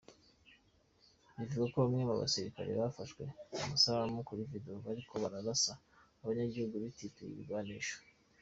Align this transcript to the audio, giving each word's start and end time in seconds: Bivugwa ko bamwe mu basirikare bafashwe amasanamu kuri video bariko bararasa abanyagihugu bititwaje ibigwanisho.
Bivugwa 1.37 1.67
ko 1.71 1.77
bamwe 1.83 2.01
mu 2.09 2.15
basirikare 2.21 2.69
bafashwe 2.81 3.23
amasanamu 3.63 4.25
kuri 4.27 4.41
video 4.51 4.73
bariko 4.85 5.13
bararasa 5.23 5.71
abanyagihugu 6.21 6.75
bititwaje 6.83 7.31
ibigwanisho. 7.33 7.97